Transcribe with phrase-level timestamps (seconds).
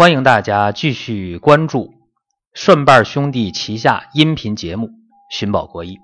[0.00, 1.92] 欢迎大家继续关注
[2.54, 4.86] 顺瓣兄弟旗下音频节目
[5.30, 5.96] 《寻宝国医》，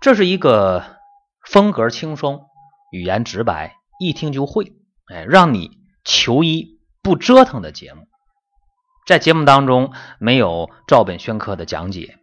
[0.00, 0.82] 这是一个
[1.46, 2.40] 风格轻松、
[2.90, 4.72] 语言直白、一听就会，
[5.06, 8.08] 哎，让你求医不折腾的节目。
[9.06, 12.18] 在节目当中，没有照本宣科的讲解，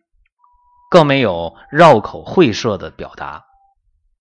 [0.90, 3.46] 更没有绕口晦涩的表达。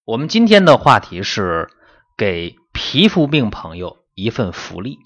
[0.04, 1.68] 我们今天的话题是
[2.16, 5.00] 给皮肤病朋友一份福利。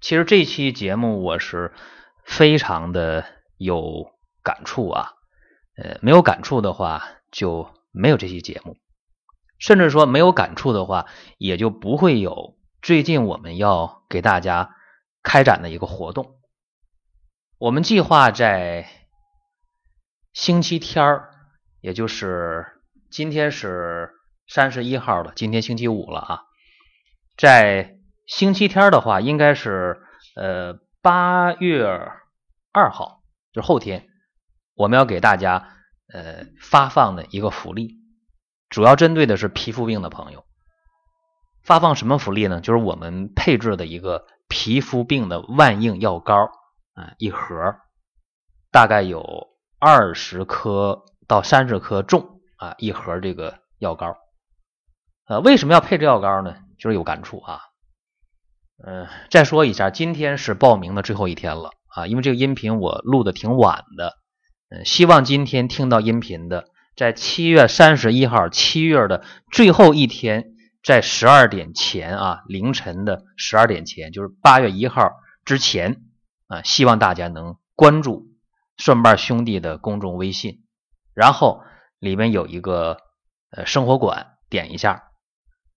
[0.00, 1.74] 其实这期节目我是
[2.24, 3.26] 非常的
[3.58, 4.10] 有
[4.42, 5.12] 感触啊，
[5.76, 8.78] 呃，没有感触的话就没有这期节目，
[9.58, 11.04] 甚至说没有感触的话，
[11.36, 14.74] 也就不会有最近我们要给大家
[15.22, 16.38] 开展的一个活动。
[17.58, 18.88] 我们计划在
[20.32, 21.30] 星期天儿，
[21.82, 24.12] 也就是今天是
[24.48, 26.42] 三十一号了，今天星期五了啊，
[27.36, 27.99] 在。
[28.30, 30.02] 星期天的话，应该是
[30.36, 31.84] 呃八月
[32.72, 34.06] 二号，就是后天，
[34.76, 35.74] 我们要给大家
[36.12, 37.96] 呃发放的一个福利，
[38.68, 40.44] 主要针对的是皮肤病的朋友。
[41.64, 42.60] 发放什么福利呢？
[42.60, 46.36] 就是我们配置的一个皮肤病的万应药膏
[46.94, 47.80] 啊，一盒，
[48.70, 49.48] 大概有
[49.80, 54.16] 二十颗到三十颗重啊，一盒这个药膏。
[55.26, 56.56] 呃，为什么要配这药膏呢？
[56.78, 57.62] 就是有感触啊。
[58.82, 62.06] 嗯，再说一下，今天是报名的最后一天了啊！
[62.06, 64.14] 因为这个音频我录的挺晚的，
[64.70, 66.64] 嗯，希望今天听到音频的，
[66.96, 75.10] 在七月三十一号，七月的最后一天，在十二点前啊，凌晨的十二点前，就是八月一号
[75.44, 76.00] 之前
[76.46, 78.28] 啊，希望大家能关注
[78.78, 80.64] 顺瓣兄弟的公众微信，
[81.12, 81.62] 然后
[81.98, 82.96] 里面有一个
[83.50, 85.02] 呃生活馆，点一下，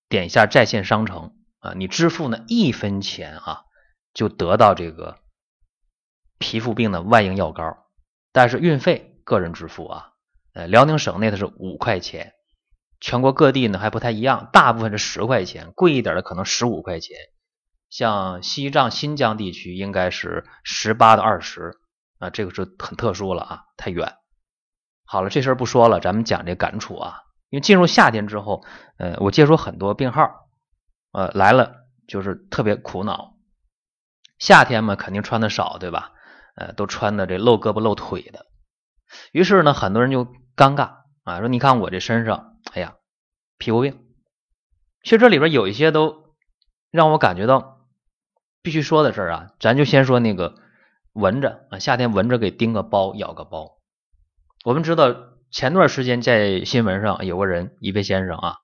[0.07, 1.33] 点一下在线商城。
[1.63, 3.61] 啊，你支付呢一分钱啊，
[4.13, 5.17] 就得到这个
[6.37, 7.77] 皮肤病的外用药膏，
[8.33, 10.09] 但是运费个人支付啊。
[10.53, 12.33] 呃，辽宁省内的是五块钱，
[12.99, 17.15] 全国各地呢还不太一样，大部分是十块钱，贵一点的可能十五块钱。
[17.89, 21.79] 像西藏、新疆地区应该是十八到二十
[22.19, 24.13] 啊，这个是很特殊了啊，太远。
[25.05, 28.65] 好了，这事儿不说了，咱们讲这感触啊，因为进入夏天之后，
[28.97, 30.42] 呃，我接触很多病号。
[31.13, 33.37] 呃，来了就是特别苦恼。
[34.39, 36.11] 夏天嘛，肯定穿的少，对吧？
[36.55, 38.47] 呃，都穿的这露胳膊露腿的。
[39.31, 40.25] 于是呢，很多人就
[40.55, 42.95] 尴尬啊，说：“你看我这身上，哎呀，
[43.57, 43.99] 皮肤病。”
[45.03, 46.35] 其实这里边有一些都
[46.91, 47.87] 让我感觉到
[48.61, 49.47] 必须说的事儿啊。
[49.59, 50.55] 咱就先说那个
[51.13, 53.77] 蚊子啊，夏天蚊子给叮个包、咬个包。
[54.65, 55.13] 我们知道
[55.51, 58.62] 前段时间在新闻上有个人，一位先生啊。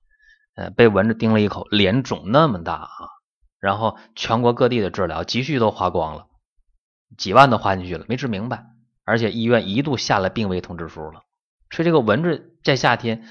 [0.60, 3.08] 呃，被蚊子叮了一口，脸肿那么大啊，
[3.62, 6.26] 然后全国各地的治疗积蓄都花光了，
[7.18, 8.66] 几万都花进去了，没治明白，
[9.06, 11.22] 而且医院一度下了病危通知书了。
[11.72, 13.24] 所以这个蚊子在夏天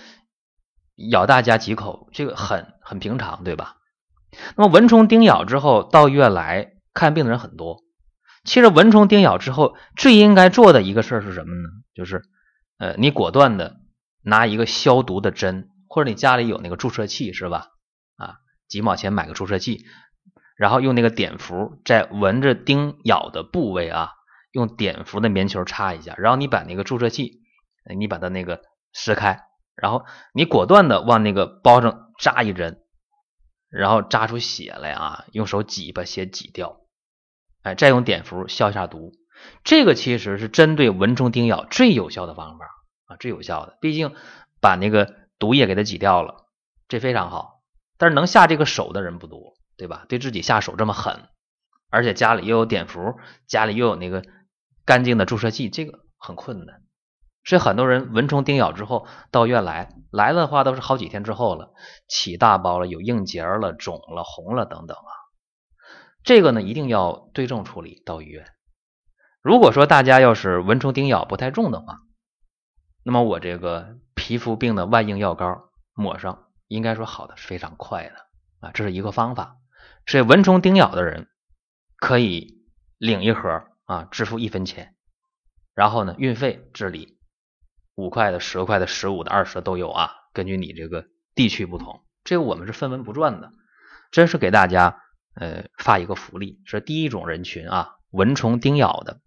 [1.11, 3.77] 咬大家几口，这个很很平常，对吧？
[4.57, 7.83] 那么蚊虫叮咬之后到医院来看病的人很多，
[8.45, 11.69] 其实蚊虫叮咬之后最应该做的一个事儿是什么呢？
[11.95, 12.23] 就是
[12.79, 13.77] 呃，你果断的
[14.23, 15.69] 拿一个消毒的针。
[15.99, 17.71] 或者你家里有那个注射器是吧？
[18.19, 18.37] 啊，
[18.69, 19.85] 几毛钱买个注射器，
[20.57, 24.13] 然后用那个碘伏在蚊子叮咬的部位啊，
[24.53, 27.41] 用碘伏的棉球插一下，然后你把那个注射器，
[27.97, 29.41] 你把它那个撕开，
[29.75, 32.81] 然后你果断的往那个包上扎一针，
[33.69, 36.83] 然后扎出血来啊，用手挤把血挤掉，
[37.65, 39.15] 哎，再用碘伏消一下毒，
[39.65, 42.67] 这个其实是针对蚊虫叮咬最有效的方法
[43.07, 44.15] 啊，最有效的，毕竟
[44.61, 45.27] 把那个。
[45.39, 46.47] 毒液给它挤掉了，
[46.89, 47.63] 这非常好。
[47.97, 50.07] 但是能下这个手的人不多，对吧？
[50.09, 51.29] 对自己下手这么狠，
[51.91, 54.25] 而且家里又有碘伏，家里又有那个
[54.85, 56.83] 干净的注射器，这个很困难。
[57.45, 61.73] 所以很多人蚊虫叮咬之后到医院来，来了的话都是好几天之后了，
[62.09, 65.11] 起大包了，有硬结了，肿了，红了等等啊。
[66.23, 68.47] 这个呢一定要对症处理，到医院。
[69.43, 72.01] 如果说大家要是蚊虫叮咬不太重的话，
[73.03, 73.97] 那么我这个。
[74.29, 78.27] 皮肤病的外应药膏抹上，应该说好的是非常快的
[78.61, 79.57] 啊，这是一个方法。
[80.05, 81.29] 所以蚊虫叮咬的人
[81.97, 82.63] 可以
[82.99, 84.95] 领一盒啊，支付一分钱，
[85.75, 87.17] 然后呢，运费自理，
[87.95, 93.53] 五块的、十块的、十五的、二十的都有啊，根据你这个地区不同，这个我们是分文不赚的，
[94.11, 95.01] 真是给大家
[95.37, 99.23] 呃发一个福利，是第一种人群啊，蚊虫叮咬的。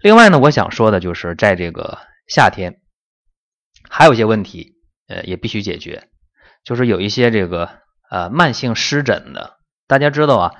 [0.00, 2.80] 另外呢，我想说的就是在这个夏天。
[3.88, 4.74] 还有一些问题，
[5.06, 6.08] 呃，也必须解决，
[6.64, 7.70] 就是有一些这个
[8.10, 10.54] 呃慢性湿疹的，大家知道啊，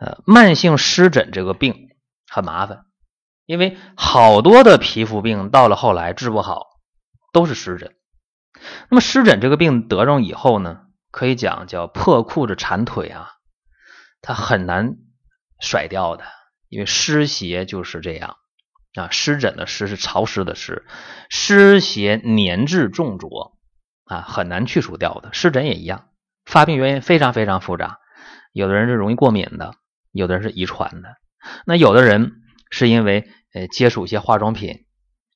[0.00, 1.90] 呃，慢性湿疹这个病
[2.28, 2.86] 很麻烦，
[3.46, 6.66] 因为好多的皮肤病到了后来治不好，
[7.32, 7.94] 都是湿疹。
[8.88, 13.30] 那么湿疹这个病得上以后呢，可以讲叫破裤子缠腿啊，
[14.20, 14.96] 它很难
[15.60, 16.24] 甩掉的，
[16.68, 18.36] 因为湿邪就是这样
[18.94, 19.08] 啊。
[19.10, 20.84] 湿疹的湿是潮湿的湿，
[21.28, 23.56] 湿邪粘滞重浊
[24.04, 25.30] 啊，很难去除掉的。
[25.32, 26.08] 湿疹也一样，
[26.44, 27.98] 发病原因非常非常复杂，
[28.52, 29.74] 有的人是容易过敏的，
[30.12, 31.16] 有的人是遗传的，
[31.66, 32.32] 那有的人
[32.70, 34.84] 是因为呃接触一些化妆品，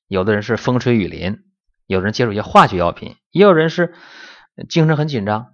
[0.07, 1.39] 有的人是风吹雨淋。
[1.89, 3.93] 有的人接触一些化学药品，也有人是
[4.67, 5.53] 精神很紧张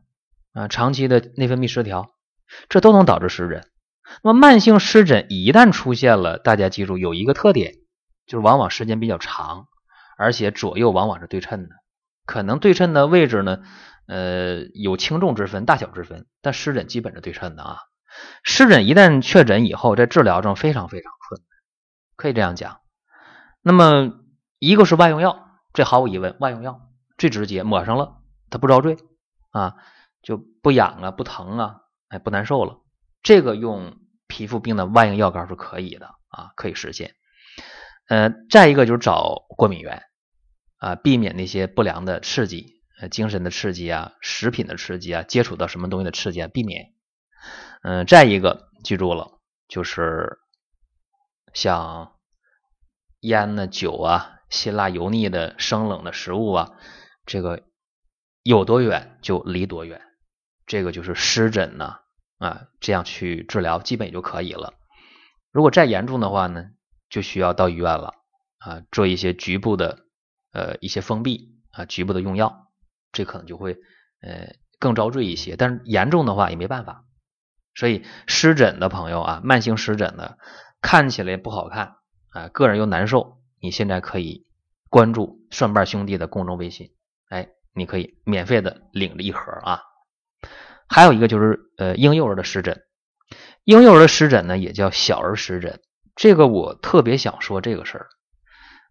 [0.53, 2.15] 啊，长期的内分泌失调，
[2.69, 3.67] 这都能导致湿疹。
[4.23, 7.75] 那么慢性湿疹一旦出现了，大家记住有一个特点，
[8.25, 9.67] 就是往往时间比较长，
[10.17, 11.75] 而且左右往往是对称的。
[12.25, 13.59] 可能对称的位置呢，
[14.07, 17.77] 呃，有轻重之分、大小之分，但湿疹基本是对称的啊。
[18.43, 21.47] 湿疹一旦确诊以后，在治疗中非常非常困难，
[22.15, 22.79] 可以这样讲。
[23.61, 24.13] 那么
[24.59, 25.49] 一个是外用药。
[25.73, 26.81] 这毫无疑问，外用药
[27.17, 28.17] 最直接，抹上了
[28.51, 28.95] 它不遭罪
[29.49, 29.73] 啊，
[30.21, 31.77] 就不痒了，不疼啊，
[32.09, 32.81] 哎，不难受了。
[33.23, 33.97] 这个用
[34.27, 37.15] 皮肤病的外用药膏是可以的啊，可以实现。
[38.07, 40.03] 呃，再一个就是找过敏源
[40.77, 46.93] 啊，避免那些不良的刺激，呃，精神的刺激啊，食品的刺激啊，接触到什么东西的刺激啊，避免。
[47.83, 50.37] 嗯，再一个记住了，就是
[51.53, 52.13] 像
[53.21, 54.29] 烟呢、酒啊。
[54.49, 56.73] 辛辣油腻的生冷的食物啊，
[57.25, 57.63] 这个
[58.43, 59.99] 有多远就离多远，
[60.67, 61.95] 这个就是湿疹呢
[62.37, 64.75] 啊，这样去治疗基本就可以了。
[65.51, 66.69] 如果再严重的话呢，
[67.13, 68.15] 就需要到医院了
[68.57, 69.99] 啊，做一些局部的
[70.51, 72.71] 呃一些封闭啊，局部的用药，
[73.11, 73.73] 这可能就会
[74.19, 75.55] 呃更遭罪一些。
[75.55, 77.05] 但是严重的话也没办法，
[77.75, 80.39] 所以湿疹的朋友啊，慢性湿疹的
[80.81, 81.97] 看起来不好看
[82.31, 83.37] 啊，个人又难受。
[83.61, 84.47] 你现在可以
[84.89, 86.95] 关注蒜瓣兄弟的公众微信，
[87.29, 89.81] 哎，你可以免费的领着一盒啊。
[90.89, 92.81] 还有一个就是呃婴幼儿的湿疹，
[93.65, 95.79] 婴幼儿的湿疹呢也叫小儿湿疹，
[96.15, 98.07] 这个我特别想说这个事儿。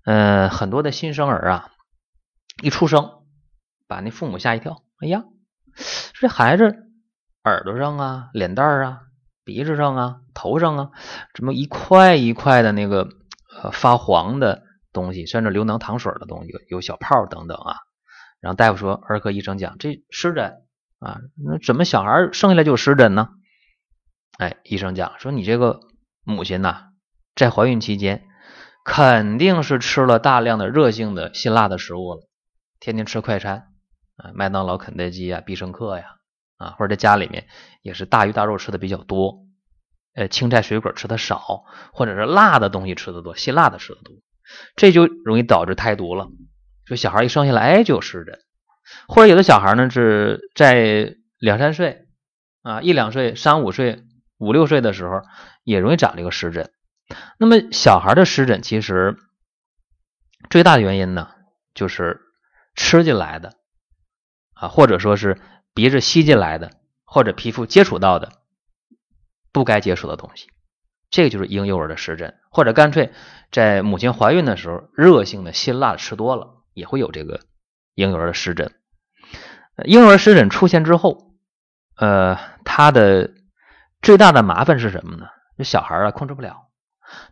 [0.05, 1.71] 嗯，很多的新生儿啊，
[2.63, 3.23] 一出生
[3.87, 5.25] 把那父母吓一跳，哎呀，
[6.21, 6.77] 这孩子
[7.45, 9.01] 耳朵上啊、脸蛋儿啊、
[9.45, 10.91] 鼻子上啊、头上啊，
[11.35, 13.09] 怎么一块一块的那个？
[13.71, 17.77] 发黄的东西，甚至流脓淌水的东西，有有小泡等等啊。
[18.41, 20.63] 然后大夫说，儿科医生讲，这湿疹
[20.99, 23.29] 啊，那怎么小孩生下来就有湿疹呢？
[24.39, 25.81] 哎，医生讲说，你这个
[26.25, 26.87] 母亲呐，
[27.35, 28.25] 在怀孕期间
[28.85, 32.29] 肯定是吃了大量的热性的辛辣的食物了，
[32.81, 33.69] 天天吃快餐
[34.17, 36.05] 啊，麦当劳、肯德基啊，必胜客呀，
[36.59, 37.47] 啊，或者在家里面
[37.81, 39.47] 也是大鱼大肉吃的比较多。
[40.15, 41.65] 呃，青菜水果吃的少，
[41.95, 44.15] 或者是辣的东西吃的多，辛辣的吃的多，
[44.77, 46.29] 这就容易导致胎毒了。
[46.85, 48.39] 就小孩一生下来，哎，就有湿疹，
[49.09, 52.09] 或者有的小孩呢是在两三岁
[52.61, 54.03] 啊，一两岁、三五岁、
[54.37, 55.23] 五六岁的时候，
[55.65, 56.71] 也容易长这个湿疹。
[57.39, 59.17] 那么小孩的湿疹其实
[60.51, 61.31] 最大的原因呢，
[61.75, 62.21] 就是
[62.75, 63.55] 吃进来的
[64.55, 65.39] 啊，或者说是
[65.75, 66.73] 鼻子吸进来的，
[67.05, 68.33] 或者皮肤接触到的。
[69.55, 70.49] 不该接触的东西，
[71.11, 73.13] 这个就是婴幼儿的湿疹，或者干脆
[73.51, 77.41] 在母亲怀孕的时候，热性的辛辣吃多了，也会有这个
[77.95, 78.73] 婴幼儿的湿疹。
[79.85, 81.35] 婴幼儿湿疹出现之后，
[81.97, 83.35] 呃，它的
[84.01, 85.27] 最大的麻烦是什么呢？
[85.59, 86.69] 这小孩啊控制不了，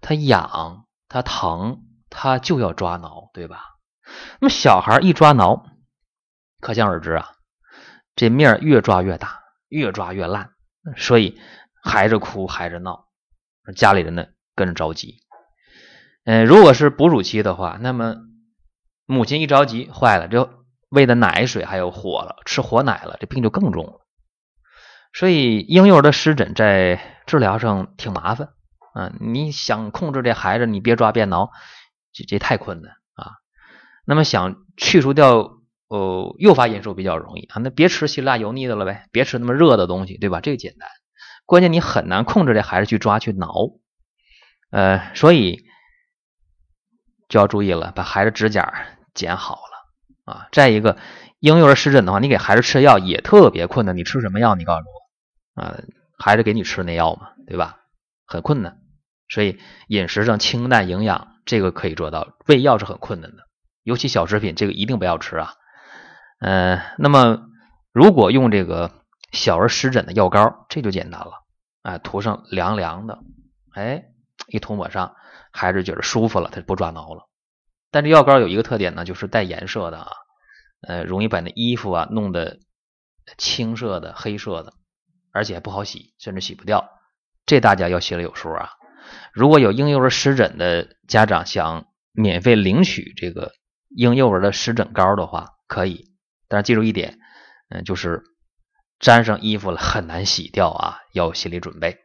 [0.01, 3.77] 他痒，他疼，他就要抓挠，对吧？
[4.41, 5.65] 那么小孩一抓挠，
[6.61, 7.33] 可想而知啊，
[8.17, 10.51] 这面越抓越大，越抓越烂，
[10.97, 11.41] 所以。
[11.83, 13.07] 孩子哭，孩子闹，
[13.75, 15.17] 家里人呢跟着着急。
[16.25, 18.17] 嗯，如果是哺乳期的话，那么
[19.07, 24.01] 母亲一着急，坏了，这喂的奶水还有火了，吃火奶了，这病就更重了。
[25.15, 28.51] 所以婴幼儿的湿疹在治疗上挺麻烦
[28.95, 29.13] 啊。
[29.21, 31.51] 你想控制这孩子，你别抓别挠，
[32.13, 33.33] 这这太困难啊。
[34.05, 40.41] 那么想去除掉呃诱发因素比较容易啊，那别吃辛辣油腻的了呗，别吃那么热的东西，对吧？
[40.41, 40.89] 这个简单。
[41.47, 43.73] 关键你很难控制这孩子去抓去挠，
[44.71, 45.65] 呃，所以
[47.29, 48.73] 就要注意了，把孩子指甲
[49.15, 50.49] 剪好了啊。
[50.53, 50.97] 再一个，
[51.41, 53.97] 婴幼儿湿疹的话，你给孩子吃药也特别困难。
[53.97, 54.55] 你吃什么药？
[54.55, 55.79] 你告诉我啊，
[56.19, 57.79] 孩子给你吃那药嘛，对吧？
[58.27, 58.80] 很困难，
[59.31, 59.59] 所以
[59.89, 63.45] 饮食上清淡营养这个可以做到，喂药是很困难的，
[63.83, 65.55] 尤其小食品这个一定不要吃啊。
[66.41, 67.47] 嗯，那么
[67.93, 68.91] 如果用这个。
[69.33, 71.45] 小儿湿疹的药膏，这就简单了
[71.83, 73.21] 啊，涂上凉凉的，
[73.73, 74.07] 哎，
[74.49, 75.15] 一涂抹上，
[75.53, 77.29] 孩子觉得舒服了，他就不抓挠了。
[77.93, 80.11] 但这药膏有一个特点呢，就是带颜色的啊，
[80.83, 82.59] 呃，容易把那衣服啊弄得
[83.39, 84.73] 青色的、黑色的，
[85.33, 86.89] 而且还不好洗，甚至洗不掉。
[87.47, 88.71] 这大家要心里有数啊。
[89.33, 93.53] 如果有婴幼儿湿疹的家长想免费领取这个
[93.89, 96.11] 婴幼儿的湿疹膏的话，可以，
[96.49, 97.19] 但是记住一点，
[97.69, 98.23] 嗯，就是
[98.99, 101.99] 沾上衣服了很难洗掉啊，要有心理准备。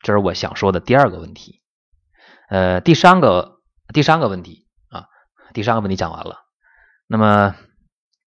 [0.00, 1.62] 这是我想说的第二个问题。
[2.48, 3.60] 呃，第三个
[3.92, 5.06] 第三个问题啊，
[5.52, 6.44] 第三个问题讲完了。
[7.06, 7.54] 那么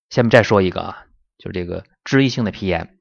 [0.09, 1.05] 下面再说一个啊，
[1.37, 2.97] 就是这个脂溢性的皮炎。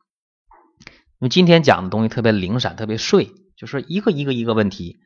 [1.18, 3.30] 因为今天讲的东西特别零散，特别碎，
[3.60, 5.00] 就是一个一个一个问题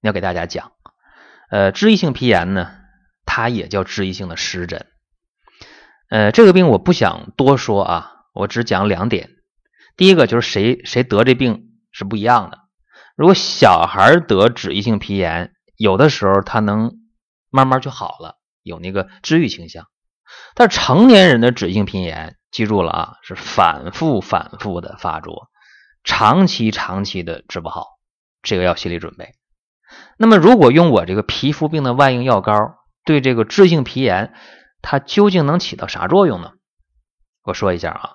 [0.00, 0.70] 要给大家讲。
[1.50, 2.70] 呃，脂溢性皮炎呢，
[3.26, 4.86] 它也叫脂溢性的湿疹。
[6.08, 9.30] 呃，这个病我不想多说啊，我只讲两点。
[9.96, 12.60] 第一个就是谁谁得这病是不一样的。
[13.16, 16.92] 如果小孩得脂溢性皮炎，有的时候他能
[17.50, 19.86] 慢慢就好了，有那个治愈倾向。
[20.54, 25.49] 但成年人的脂溢性皮炎，记住了啊，是反复反复的发作，
[26.04, 27.98] 长期长期的治不好，
[28.42, 29.34] 这个要心理准备。
[30.16, 34.32] 那么，如果用我这个皮肤病的外用药膏对这个脂性皮炎，
[34.82, 36.52] 它究竟能起到啥作用呢？
[37.42, 38.10] 我说一下啊，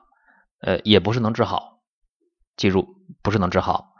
[0.62, 1.80] 呃，也不是能治好，
[2.56, 3.94] 记住不是能治好，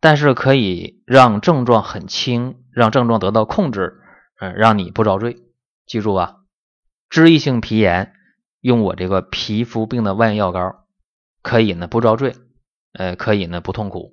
[0.00, 4.00] 但是可以让症状很轻，让症状得到控制，
[4.40, 5.36] 嗯，让你不遭罪。
[5.86, 6.36] 记住啊，
[7.08, 8.12] 脂溢性皮炎
[8.60, 10.86] 用我这个皮肤病的外用药膏，
[11.42, 12.34] 可以呢不遭罪，
[12.92, 14.12] 呃，可以呢不痛苦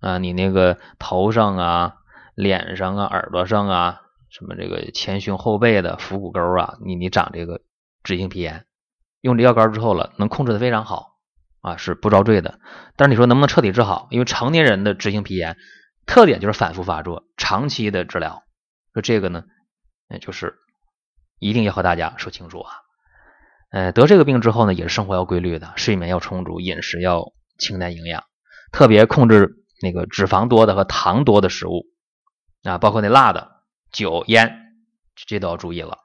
[0.00, 1.94] 啊，你那个头上啊。
[2.38, 4.00] 脸上啊，耳朵上啊，
[4.30, 7.62] 什么这个前胸后背的腹股沟啊，你你长这个
[8.04, 8.64] 脂性皮炎，
[9.20, 11.16] 用这药膏之后了，能控制的非常好
[11.62, 12.60] 啊，是不遭罪的。
[12.94, 14.06] 但是你说能不能彻底治好？
[14.12, 15.56] 因为成年人的脂性皮炎
[16.06, 18.44] 特点就是反复发作，长期的治疗，
[18.92, 19.42] 说这个呢，
[20.08, 20.54] 那就是
[21.40, 22.70] 一定要和大家说清楚啊。
[23.72, 28.24] 呃，得这个病之后呢，也是生活要规律的，睡眠要充足，饮食要清淡营养，
[28.72, 31.84] 特别控制那个脂肪多的和糖多的食物。
[32.64, 33.52] 啊，包括那辣的、
[33.92, 34.74] 酒、烟，
[35.14, 35.98] 这都要注意了。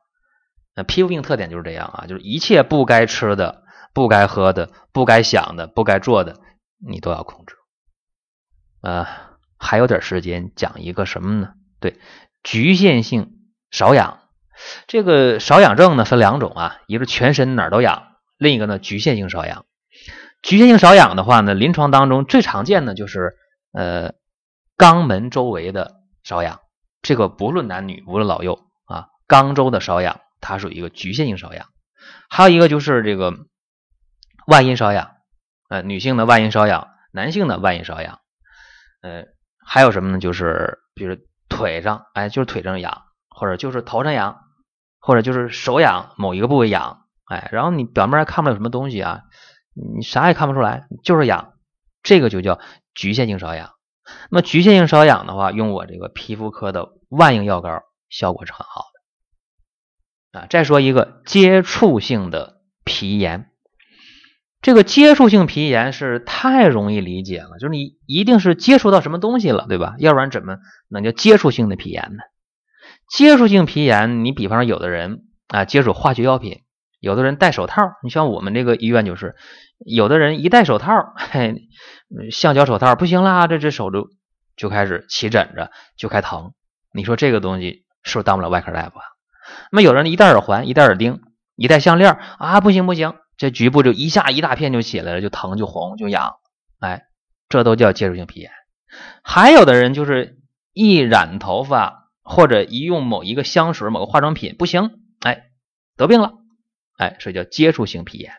[0.75, 6.39] 那皮肤病特点就是这样啊，就是一切不该吃的、不该喝的、不该想的、不该做的，
[6.77, 7.55] 你都要控制。
[8.81, 9.07] 呃，
[9.57, 11.53] 还有点时间讲一个什么呢？
[11.79, 11.99] 对，
[12.43, 13.39] 局限性
[13.71, 14.19] 少痒。
[14.87, 19.65] 这个少痒症呢分两种啊，一个是全身哪儿都痒，另一个呢局限性少痒。
[20.43, 23.33] 局限性少痒的话呢，临床当中最常见的就是
[23.71, 24.13] 呃
[24.77, 26.03] 肛门周围的。
[26.25, 26.61] 瘙痒，
[27.01, 28.53] 这个不论男女，无论老幼
[28.85, 31.65] 啊，肛周的瘙痒，它属于一个局限性瘙痒。
[32.29, 33.33] 还有一个就是这个
[34.47, 35.11] 外阴瘙痒，
[35.67, 38.19] 呃，女性的外阴瘙痒，男性的外阴瘙痒，
[39.01, 39.25] 呃，
[39.65, 40.17] 还有什么呢？
[40.17, 41.17] 就是比如
[41.49, 44.39] 腿上，哎，就是腿上痒，或者就是头上痒，
[45.01, 49.23] 或者就是手痒，某一个部位痒，哎，然后你表面看不了什么东西啊，
[49.73, 51.53] 你啥也看不出来，就是痒，
[52.03, 52.59] 这个就叫
[52.93, 53.71] 局限性瘙痒。
[54.29, 58.85] 那么局限性瘙痒的话，用我这个皮肤科的万应药膏效果是很好
[60.31, 60.47] 的啊。
[60.49, 63.49] 再说一个接触性的皮炎，
[64.61, 69.95] 这个接触性皮炎是太容易理解了，就是你一定是接触到什么东西了，对吧？
[69.99, 70.57] 要不然怎么
[70.89, 72.23] 能叫接触性的皮炎呢？
[73.09, 76.62] 接触性皮炎，你比方说有的人啊接触化学药品，
[77.03, 79.35] 有的人戴手套，你像我们这个医院就是，
[79.85, 81.67] 有的人一戴手套，嘿。
[82.31, 84.07] 橡胶手套不行啦，这只手就
[84.55, 86.53] 就开始起疹子，就开疼。
[86.93, 89.03] 你说这个东西是不是当不了外科大夫啊？
[89.69, 91.19] 那么有人一戴耳环，一戴耳钉，
[91.57, 96.35] 一戴项链啊，不行不行，这局部就一下一大片就起来了，就疼就红就痒，
[96.79, 97.03] 哎，
[97.49, 98.49] 这都叫接触性皮炎。
[99.23, 100.37] 还有的人就是
[100.71, 104.91] 一染头发或者一用某一个香水、某个化妆品不行，
[105.21, 105.45] 哎，
[105.97, 106.33] 得病了，
[107.03, 108.33] 哎，所以叫接触性皮炎。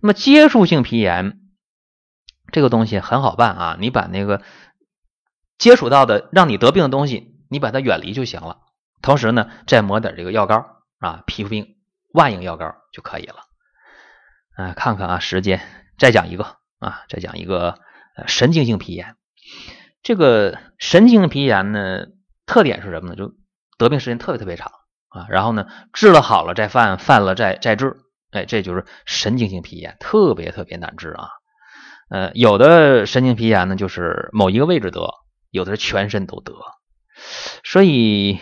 [0.00, 1.36] 那么接触性皮炎。
[2.52, 4.42] 这个东西很好办啊，你把那个
[5.56, 8.58] 接触到的让你得病的东西，你把它远离就行了。
[9.02, 10.66] 同时呢，再抹点这个药膏
[10.98, 11.76] 啊，皮肤病
[12.12, 13.36] 万应药膏就可以了。
[14.56, 15.60] 啊，看看啊，时间
[15.96, 17.78] 再讲一个啊，再讲一个
[18.26, 19.14] 神经性皮炎。
[20.02, 22.06] 这个神经性皮炎呢，
[22.46, 23.14] 特点是什么呢？
[23.14, 23.34] 就
[23.78, 24.72] 得病时间特别特别长
[25.10, 27.98] 啊，然后呢，治了好了再犯，犯了再再治，
[28.30, 31.28] 哎，这就是神经性皮炎，特别特别难治啊。
[32.08, 35.00] 呃，有的神经皮炎呢，就是某一个位置得；
[35.50, 36.54] 有的是全身都得。
[37.64, 38.38] 所以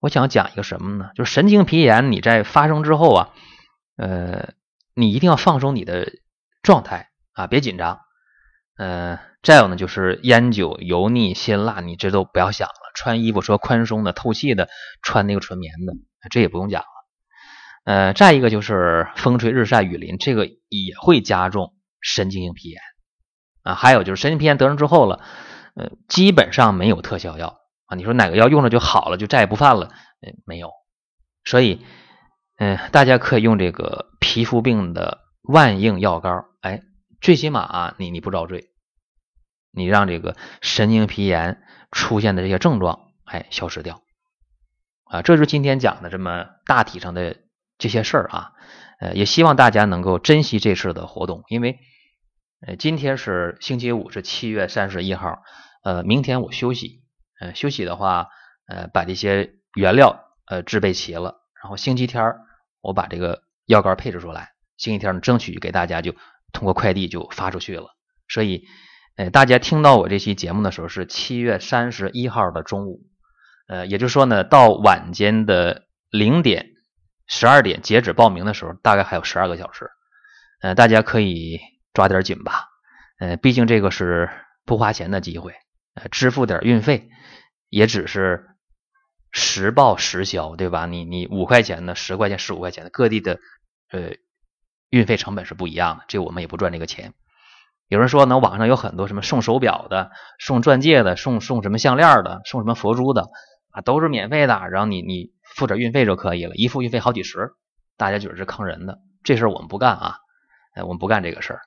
[0.00, 1.10] 我想讲一个什么呢？
[1.14, 3.28] 就是神经皮炎，你在发生之后啊，
[3.96, 4.50] 呃，
[4.94, 6.12] 你一定要放松你的
[6.62, 8.00] 状态啊，别紧张。
[8.80, 12.74] 呃，再有呢就是烟酒、油腻、辛辣，你这都不要想了。
[12.94, 14.70] 穿衣服说宽松的、透气的，
[15.02, 15.92] 穿那个纯棉的，
[16.30, 16.86] 这也不用讲了。
[17.84, 22.80] 呃，再一个就是风吹日晒雨淋，这个也会加重神经性皮炎
[23.62, 23.74] 啊。
[23.74, 25.20] 还有就是神经皮炎得上之后了，
[25.74, 27.96] 呃，基本上没有特效药啊。
[27.96, 29.90] 你说哪个药用了就好了，就再也不犯了？
[30.22, 30.70] 呃，没有。
[31.44, 31.84] 所以，
[32.56, 36.80] 嗯，大家可以用这个皮肤病的万应药膏，哎，
[37.20, 38.70] 最起码啊你你不遭罪，
[39.70, 44.02] 你让这个神经皮炎出现的这些症状哎消失掉
[45.04, 45.22] 啊。
[45.22, 47.36] 这就是今天讲的这么大体上的。
[47.82, 48.52] 这些事儿啊，
[49.00, 51.78] 呃，也希望大家能够珍惜这次的活动，因为
[52.60, 55.38] 呃，今天是星期五，是七月三十一号，
[55.82, 57.00] 呃，明天我休息，
[57.40, 58.28] 呃，休息的话，
[58.66, 62.34] 呃，把这些原料呃制备齐了，然后星期天
[62.82, 66.14] 我把这个药膏配置出来，星期天争取给大家就
[66.52, 67.96] 通过快递就发出去了。
[68.28, 68.64] 所以，
[69.16, 73.00] 呃，大家听到我这期节目的时候是七月三十一号的中午，
[73.68, 76.66] 呃，也就是说呢，到晚间的零点。
[77.32, 79.88] 十二点截止报名的时候，大概还有十二个小时，
[80.62, 81.60] 呃，大家可以
[81.94, 82.64] 抓点紧吧，
[83.20, 84.28] 呃，毕竟这个是
[84.64, 85.54] 不花钱的机会，
[85.94, 87.08] 呃，支付点运费
[87.68, 88.48] 也只是
[89.30, 90.86] 实报实销，对吧？
[90.86, 93.38] 你你五块钱的、十块钱、十五块钱的，各地的
[93.92, 94.14] 呃
[94.90, 97.14] 运费成本是不一样的，这我们也不赚这个钱。
[97.88, 103.28] 有人说呢，网上有很多什么送手表的、送钻戒的、送送什么项链的、送什么佛珠的
[103.70, 105.32] 啊，都是免费的，然后你你。
[105.56, 107.54] 付点运费就可以了，一付运费好几十，
[107.96, 110.18] 大家觉得是坑人的，这事儿我们不干啊，
[110.76, 111.62] 哎，我们不干这个事儿。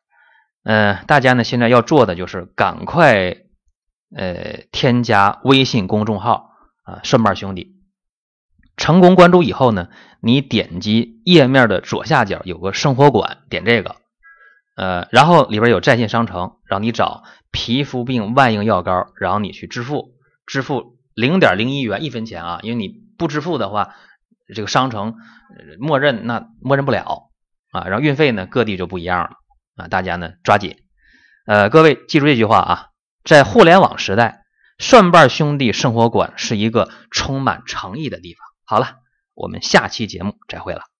[0.63, 3.35] 嗯，大家呢现在要做的就是赶快
[4.15, 6.51] 呃添加微信公众号
[6.83, 7.75] 啊，顺瓣兄弟，
[8.77, 9.89] 成功关注以后呢，
[10.19, 13.95] 你点击页面的左下角有个生活馆，点这个，
[14.75, 20.13] 呃，然后里边有在线商城，让你找皮肤病万应药膏，然后你去支付，
[20.45, 23.03] 支付零点零一元一分钱啊，因为你。
[23.15, 23.93] 不支付的话，
[24.55, 25.15] 这个商城
[25.79, 27.29] 默认那默认不了
[27.71, 29.29] 啊，然后运费呢各地就不一样了
[29.75, 30.77] 啊，大家呢抓紧，
[31.45, 32.87] 呃，各位记住这句话啊，
[33.23, 34.41] 在互联网时代，
[34.79, 38.52] 蒜瓣兄弟生活馆是一个充满诚意的地方。
[38.65, 39.01] 好了，
[39.33, 40.92] 我们下期节目再会了。